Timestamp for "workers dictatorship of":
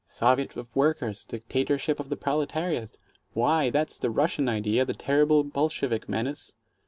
0.75-2.09